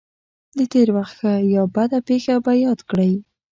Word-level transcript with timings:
د 0.57 0.59
تېر 0.71 0.87
وخت 0.97 1.15
ښه 1.19 1.33
یا 1.53 1.63
بده 1.75 1.99
پېښه 2.07 2.33
په 2.45 2.51
یاد 2.63 2.79
کړئ. 2.89 3.13